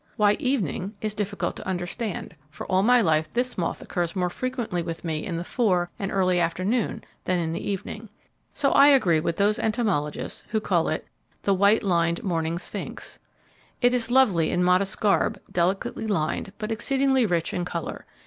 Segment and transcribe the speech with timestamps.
[0.17, 4.81] Why 'evening' is difficult to understand, for all my life this moth occurs more frequently
[4.81, 8.09] with me in the fore and early afternoon than in the evening.
[8.51, 11.05] So I agree with those entomologists who call it
[11.43, 13.19] the 'white lined morning sphinx.'
[13.79, 18.07] It is lovely in modest garb, delicately lined, but exceedingly rich in colour.